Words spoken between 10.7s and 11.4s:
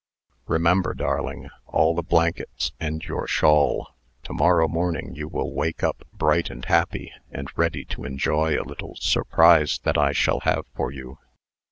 for you."